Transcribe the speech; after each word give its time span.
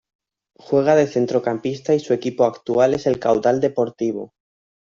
Juega 0.57 0.95
de 0.95 1.05
centrocampista 1.05 1.93
y 1.93 1.99
su 1.99 2.13
equipo 2.15 2.45
actual 2.45 2.95
es 2.95 3.05
el 3.05 3.19
Caudal 3.19 3.61
Deportivo. 3.61 4.33